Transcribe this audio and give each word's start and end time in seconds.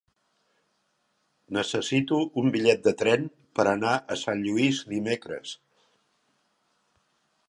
Necessito 1.57 2.21
un 2.43 2.49
bitllet 2.55 2.81
de 2.87 2.93
tren 3.01 3.27
per 3.59 3.65
anar 3.73 3.93
a 4.15 4.17
Sant 4.25 4.41
Lluís 4.47 4.79
dimecres. 4.95 5.53